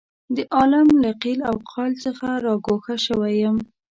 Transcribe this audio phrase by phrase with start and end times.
[0.35, 3.57] د عالم له قیل او قال څخه را ګوښه شوی یم.